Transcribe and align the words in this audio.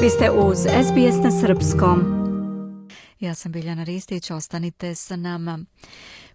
Vi 0.00 0.10
ste 0.10 0.30
uz 0.30 0.58
SBS 0.58 1.24
na 1.24 1.30
Srpskom. 1.30 2.00
Ja 3.20 3.34
sam 3.34 3.52
Biljana 3.52 3.84
Ristić, 3.84 4.30
ostanite 4.30 4.94
sa 4.94 5.16
nama. 5.16 5.58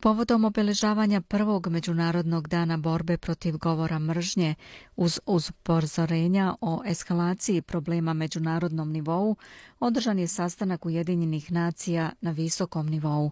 Povodom 0.00 0.44
obeležavanja 0.44 1.20
prvog 1.20 1.68
Međunarodnog 1.68 2.48
dana 2.48 2.76
borbe 2.76 3.16
protiv 3.16 3.56
govora 3.56 3.98
mržnje 3.98 4.54
uz 4.96 5.20
upozorenja 5.26 6.54
o 6.60 6.82
eskalaciji 6.86 7.62
problema 7.62 8.12
međunarodnom 8.12 8.92
nivou, 8.92 9.36
održan 9.80 10.18
je 10.18 10.26
sastanak 10.26 10.86
Ujedinjenih 10.86 11.52
nacija 11.52 12.10
na 12.20 12.30
visokom 12.30 12.86
nivou. 12.86 13.30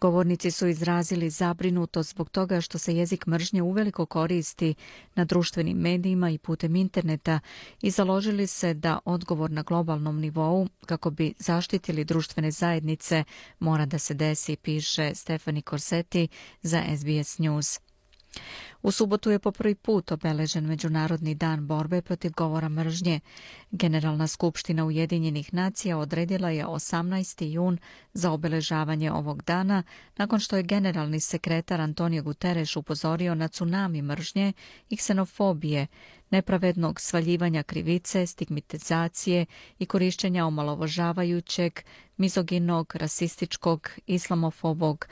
Govornici 0.00 0.50
su 0.50 0.68
izrazili 0.68 1.30
zabrinutost 1.30 2.10
zbog 2.10 2.30
toga 2.30 2.60
što 2.60 2.78
se 2.78 2.96
jezik 2.96 3.26
mržnje 3.26 3.62
uveliko 3.62 4.06
koristi 4.06 4.74
na 5.14 5.24
društvenim 5.24 5.78
medijima 5.78 6.30
i 6.30 6.38
putem 6.38 6.76
interneta 6.76 7.40
i 7.82 7.90
založili 7.90 8.46
se 8.46 8.74
da 8.74 8.98
odgovor 9.04 9.50
na 9.50 9.62
globalnom 9.62 10.20
nivou, 10.20 10.68
kako 10.86 11.10
bi 11.10 11.34
zaštitili 11.38 12.04
društvene 12.04 12.50
zajednice, 12.50 13.24
mora 13.58 13.86
da 13.86 13.98
se 13.98 14.14
desi, 14.14 14.56
piše 14.56 15.14
Stefani 15.14 15.62
Corsetti 15.62 16.28
za 16.62 16.82
SBS 16.96 17.38
News. 17.38 17.89
U 18.82 18.90
subotu 18.90 19.30
je 19.30 19.38
po 19.38 19.52
prvi 19.52 19.74
put 19.74 20.12
obeležen 20.12 20.66
Međunarodni 20.66 21.34
dan 21.34 21.66
borbe 21.66 22.02
protiv 22.02 22.32
govora 22.36 22.68
mržnje. 22.68 23.20
Generalna 23.70 24.26
skupština 24.26 24.84
Ujedinjenih 24.84 25.54
nacija 25.54 25.98
odredila 25.98 26.50
je 26.50 26.66
18. 26.66 27.44
jun 27.44 27.78
za 28.12 28.32
obeležavanje 28.32 29.12
ovog 29.12 29.42
dana, 29.42 29.82
nakon 30.16 30.40
što 30.40 30.56
je 30.56 30.62
generalni 30.62 31.20
sekretar 31.20 31.80
Antonio 31.80 32.22
Guterres 32.22 32.76
upozorio 32.76 33.34
na 33.34 33.48
tsunami 33.48 34.02
mržnje 34.02 34.52
i 34.88 34.96
ksenofobije, 34.96 35.86
nepravednog 36.30 37.00
svaljivanja 37.00 37.62
krivice, 37.62 38.26
stigmatizacije 38.26 39.46
i 39.78 39.86
korišćenja 39.86 40.46
omalovožavajućeg, 40.46 41.80
mizoginog, 42.16 42.96
rasističkog, 42.96 43.90
islamofobog 44.06 45.06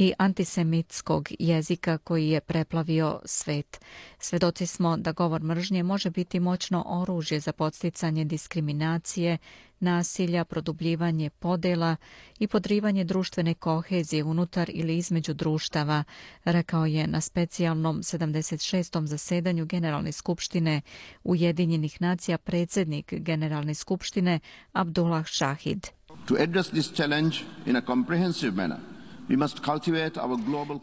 i 0.00 0.12
antisemitskog 0.18 1.28
jezika 1.38 1.98
koji 1.98 2.28
je 2.28 2.40
preplavio 2.40 3.20
svet. 3.24 3.80
Svedoci 4.18 4.66
smo 4.66 4.96
da 4.96 5.12
govor 5.12 5.42
mržnje 5.42 5.82
može 5.82 6.10
biti 6.10 6.40
moćno 6.40 6.84
oružje 6.86 7.40
za 7.40 7.52
podsticanje 7.52 8.24
diskriminacije, 8.24 9.38
nasilja, 9.80 10.44
produbljivanje 10.44 11.30
podela 11.30 11.96
i 12.38 12.46
podrivanje 12.46 13.04
društvene 13.04 13.54
kohezije 13.54 14.24
unutar 14.24 14.70
ili 14.72 14.96
između 14.96 15.34
društava, 15.34 16.04
rekao 16.44 16.86
je 16.86 17.06
na 17.06 17.20
specijalnom 17.20 17.98
76. 17.98 19.06
zasedanju 19.06 19.66
Generalne 19.66 20.12
skupštine 20.12 20.80
Ujedinjenih 21.24 22.00
nacija 22.00 22.38
predsjednik 22.38 23.14
Generalne 23.14 23.74
skupštine 23.74 24.40
Abdullah 24.72 25.26
Shahid. 25.28 25.86
To 26.26 26.34
address 26.34 26.70
this 26.70 26.92
challenge 26.94 27.36
in 27.66 27.76
a 27.76 27.82
comprehensive 27.86 28.52
manner, 28.52 28.78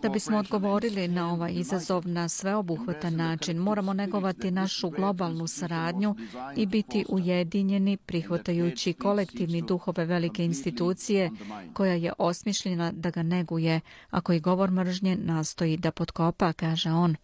Da 0.01 0.09
bismo 0.09 0.37
odgovorili 0.37 1.07
na 1.07 1.33
ovaj 1.33 1.53
izazov 1.53 2.07
na 2.07 2.29
sveobuhvatan 2.29 3.15
način, 3.15 3.57
moramo 3.57 3.93
negovati 3.93 4.51
našu 4.51 4.89
globalnu 4.89 5.47
saradnju 5.47 6.15
i 6.55 6.65
biti 6.65 7.05
ujedinjeni 7.09 7.97
prihvatajući 7.97 8.93
kolektivni 8.93 9.61
duhove 9.61 10.05
velike 10.05 10.45
institucije 10.45 11.31
koja 11.73 11.93
je 11.93 12.13
osmišljena 12.17 12.91
da 12.91 13.09
ga 13.09 13.23
neguje, 13.23 13.81
ako 14.09 14.33
i 14.33 14.39
govor 14.39 14.71
mržnje 14.71 15.15
nastoji 15.15 15.77
da 15.77 15.91
potkopa, 15.91 16.53
kaže 16.53 16.91
on. 16.91 17.15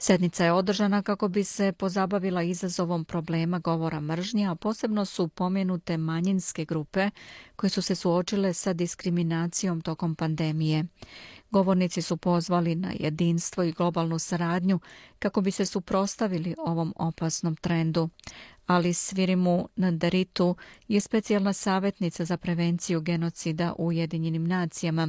Sednica 0.00 0.44
je 0.44 0.52
održana 0.52 1.02
kako 1.02 1.28
bi 1.28 1.44
se 1.44 1.72
pozabavila 1.72 2.42
izazovom 2.42 3.04
problema 3.04 3.58
govora 3.58 4.00
mržnje, 4.00 4.46
a 4.46 4.54
posebno 4.54 5.04
su 5.04 5.28
pomenute 5.28 5.96
manjinske 5.96 6.64
grupe 6.64 7.10
koje 7.56 7.70
su 7.70 7.82
se 7.82 7.94
suočile 7.94 8.54
sa 8.54 8.72
diskriminacijom 8.72 9.80
tokom 9.80 10.14
pandemije. 10.14 10.84
Govornici 11.50 12.02
su 12.02 12.16
pozvali 12.16 12.74
na 12.74 12.92
jedinstvo 12.98 13.62
i 13.62 13.72
globalnu 13.72 14.18
saradnju 14.18 14.80
kako 15.18 15.40
bi 15.40 15.50
se 15.50 15.66
suprostavili 15.66 16.54
ovom 16.58 16.94
opasnom 16.96 17.56
trendu. 17.56 18.08
Ali 18.68 18.94
Svirimu 18.94 19.68
Nandaritu 19.76 20.56
je 20.88 21.00
specijalna 21.00 21.52
savjetnica 21.52 22.24
za 22.24 22.36
prevenciju 22.36 23.00
genocida 23.00 23.74
u 23.78 23.86
Ujedinjenim 23.86 24.46
nacijama. 24.46 25.08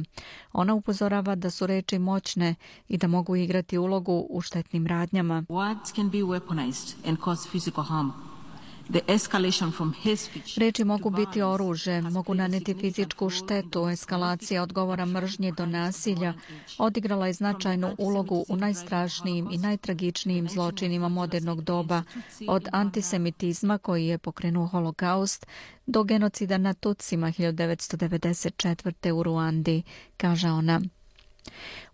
Ona 0.52 0.74
upozorava 0.74 1.34
da 1.34 1.50
su 1.50 1.66
reči 1.66 1.98
moćne 1.98 2.54
i 2.88 2.98
da 2.98 3.06
mogu 3.06 3.36
igrati 3.36 3.78
ulogu 3.78 4.26
u 4.30 4.40
štetnim 4.40 4.86
radnjama. 4.86 5.42
Words 5.48 5.94
can 5.94 6.10
be 6.10 6.18
weaponized 6.18 7.08
and 7.08 7.18
cause 7.24 7.48
physical 7.52 7.82
harm. 7.82 8.29
Reči 10.56 10.84
mogu 10.84 11.10
biti 11.10 11.42
oruže, 11.42 12.00
mogu 12.00 12.34
naneti 12.34 12.74
fizičku 12.74 13.30
štetu. 13.30 13.88
Eskalacija 13.88 14.62
odgovora 14.62 15.06
mržnje 15.06 15.52
do 15.52 15.66
nasilja 15.66 16.34
odigrala 16.78 17.26
je 17.26 17.32
značajnu 17.32 17.94
ulogu 17.98 18.44
u 18.48 18.56
najstrašnijim 18.56 19.48
i 19.52 19.58
najtragičnijim 19.58 20.48
zločinima 20.48 21.08
modernog 21.08 21.62
doba, 21.62 22.02
od 22.48 22.68
antisemitizma 22.72 23.78
koji 23.78 24.06
je 24.06 24.18
pokrenuo 24.18 24.66
holokaust 24.66 25.46
do 25.86 26.04
genocida 26.04 26.58
na 26.58 26.74
Tutsima 26.74 27.26
1994. 27.26 29.10
u 29.12 29.22
Ruandi, 29.22 29.82
kaže 30.16 30.48
ona. 30.48 30.80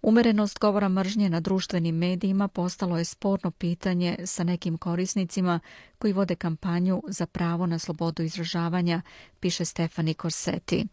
Umerenost 0.03 0.59
govora 0.59 0.89
mržnje 0.89 1.31
na 1.31 1.41
društvenim 1.41 1.97
medijima 1.97 2.49
postalo 2.49 2.99
je 2.99 3.05
sporno 3.05 3.51
pitanje 3.51 4.17
sa 4.25 4.45
nekim 4.45 4.79
korisnicima 4.79 5.61
koji 5.99 6.13
vode 6.13 6.35
kampanju 6.35 7.03
za 7.09 7.27
pravo 7.27 7.67
na 7.67 7.79
slobodu 7.79 8.23
izražavanja, 8.23 9.03
piše 9.41 9.65
Stefani 9.65 10.15
Korseti. 10.15 10.87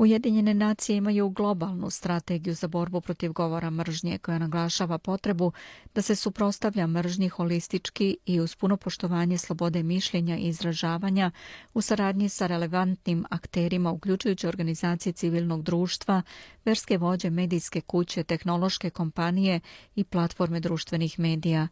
Ujedinjene 0.00 0.54
nacije 0.54 0.96
imaju 0.96 1.28
globalnu 1.28 1.90
strategiju 1.90 2.54
za 2.54 2.68
borbu 2.68 3.00
protiv 3.00 3.32
govora 3.32 3.70
mržnje 3.70 4.18
koja 4.18 4.38
naglašava 4.38 4.98
potrebu 4.98 5.52
da 5.94 6.02
se 6.02 6.16
suprostavlja 6.16 6.86
mržnji 6.86 7.28
holistički 7.28 8.16
i 8.26 8.40
uz 8.40 8.56
puno 8.56 8.76
poštovanje 8.76 9.38
slobode 9.38 9.82
mišljenja 9.82 10.36
i 10.36 10.48
izražavanja 10.48 11.30
u 11.74 11.80
saradnji 11.80 12.28
sa 12.28 12.46
relevantnim 12.46 13.24
akterima 13.30 13.90
uključujući 13.90 14.46
organizacije 14.46 15.12
civilnog 15.12 15.62
društva, 15.62 16.22
verske 16.64 16.98
vođe, 16.98 17.30
medijske 17.30 17.80
kuće, 17.80 18.24
tehnološke 18.24 18.90
kompanije 18.90 19.60
i 19.94 20.04
platforme 20.04 20.60
društvenih 20.60 21.18
medija. 21.18 21.68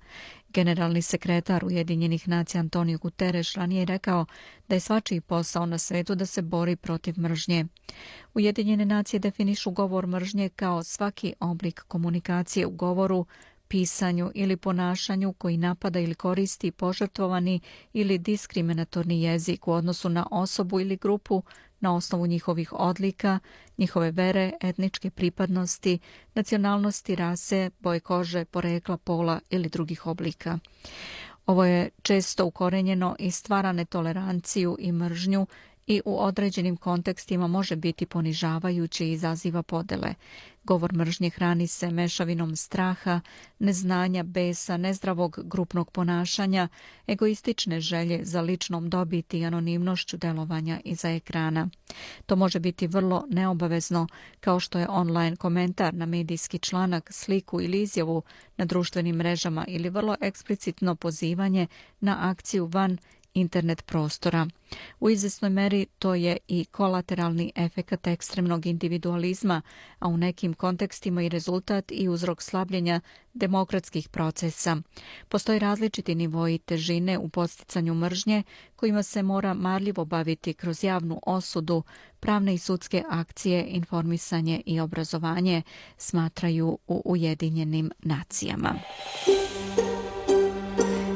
Generalni 0.48 1.02
sekretar 1.02 1.64
Ujedinjenih 1.64 2.28
nacija 2.28 2.60
Antonio 2.60 2.98
Guterres 2.98 3.54
ranije 3.54 3.84
rekao 3.84 4.26
da 4.68 4.74
je 4.74 4.80
svačiji 4.80 5.20
posao 5.20 5.66
na 5.66 5.78
svetu 5.78 6.14
da 6.14 6.26
se 6.26 6.42
bori 6.42 6.76
protiv 6.76 7.14
mržnje. 7.18 7.66
Ujedinjene 8.34 8.84
nacije 8.84 9.20
definišu 9.20 9.70
govor 9.70 10.06
mržnje 10.06 10.48
kao 10.48 10.82
svaki 10.82 11.34
oblik 11.40 11.80
komunikacije 11.88 12.66
u 12.66 12.70
govoru, 12.70 13.26
pisanju 13.68 14.30
ili 14.34 14.56
ponašanju 14.56 15.32
koji 15.32 15.56
napada 15.56 16.00
ili 16.00 16.14
koristi 16.14 16.70
požrtvovani 16.70 17.60
ili 17.92 18.18
diskriminatorni 18.18 19.22
jezik 19.22 19.68
u 19.68 19.72
odnosu 19.72 20.08
na 20.08 20.26
osobu 20.30 20.80
ili 20.80 20.96
grupu 20.96 21.42
na 21.80 21.94
osnovu 21.94 22.26
njihovih 22.26 22.72
odlika, 22.72 23.38
njihove 23.78 24.10
vere, 24.10 24.52
etničke 24.60 25.10
pripadnosti, 25.10 25.98
nacionalnosti, 26.34 27.14
rase, 27.14 27.70
boje 27.80 28.00
kože, 28.00 28.44
porekla, 28.44 28.96
pola 28.96 29.40
ili 29.50 29.68
drugih 29.68 30.06
oblika. 30.06 30.58
Ovo 31.46 31.64
je 31.64 31.90
često 32.02 32.46
ukorenjeno 32.46 33.16
i 33.18 33.30
stvara 33.30 33.72
netoleranciju 33.72 34.76
i 34.78 34.92
mržnju 34.92 35.46
i 35.88 36.02
u 36.04 36.22
određenim 36.22 36.76
kontekstima 36.76 37.46
može 37.46 37.76
biti 37.76 38.06
ponižavajući 38.06 39.04
i 39.04 39.12
izaziva 39.12 39.62
podele. 39.62 40.14
Govor 40.64 40.92
mržnje 40.92 41.30
hrani 41.30 41.66
se 41.66 41.90
mešavinom 41.90 42.56
straha, 42.56 43.20
neznanja, 43.58 44.22
besa, 44.22 44.76
nezdravog 44.76 45.38
grupnog 45.44 45.90
ponašanja, 45.90 46.68
egoistične 47.06 47.80
želje 47.80 48.20
za 48.24 48.40
ličnom 48.40 48.90
dobiti 48.90 49.38
i 49.38 49.44
anonimnošću 49.44 50.16
delovanja 50.16 50.80
iza 50.84 51.10
ekrana. 51.10 51.68
To 52.26 52.36
može 52.36 52.60
biti 52.60 52.86
vrlo 52.86 53.24
neobavezno, 53.30 54.06
kao 54.40 54.60
što 54.60 54.78
je 54.78 54.88
online 54.88 55.36
komentar 55.36 55.94
na 55.94 56.06
medijski 56.06 56.58
članak, 56.58 57.12
sliku 57.12 57.60
ili 57.60 57.82
izjavu 57.82 58.22
na 58.56 58.64
društvenim 58.64 59.16
mrežama 59.16 59.64
ili 59.68 59.90
vrlo 59.90 60.16
eksplicitno 60.20 60.94
pozivanje 60.94 61.66
na 62.00 62.16
akciju 62.30 62.66
van 62.66 62.98
internet 63.40 63.86
prostora. 63.86 64.46
U 65.00 65.10
izvesnoj 65.10 65.50
meri 65.50 65.86
to 65.98 66.14
je 66.14 66.36
i 66.48 66.64
kolateralni 66.64 67.52
efekat 67.56 68.06
ekstremnog 68.06 68.66
individualizma, 68.66 69.62
a 69.98 70.08
u 70.08 70.16
nekim 70.16 70.54
kontekstima 70.54 71.22
i 71.22 71.28
rezultat 71.28 71.92
i 71.92 72.08
uzrok 72.08 72.42
slabljenja 72.42 73.00
demokratskih 73.34 74.08
procesa. 74.08 74.76
Postoji 75.28 75.58
različiti 75.58 76.14
nivoji 76.14 76.58
težine 76.58 77.18
u 77.18 77.28
posticanju 77.28 77.94
mržnje 77.94 78.42
kojima 78.76 79.02
se 79.02 79.22
mora 79.22 79.54
marljivo 79.54 80.04
baviti 80.04 80.54
kroz 80.54 80.84
javnu 80.84 81.20
osudu, 81.26 81.82
pravne 82.20 82.54
i 82.54 82.58
sudske 82.58 83.02
akcije, 83.10 83.66
informisanje 83.68 84.62
i 84.66 84.80
obrazovanje, 84.80 85.62
smatraju 85.98 86.78
u 86.86 87.02
Ujedinjenim 87.04 87.90
nacijama. 87.98 88.74